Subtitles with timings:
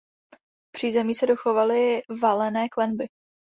[0.33, 3.05] V přízemí se dochovaly valené klenby.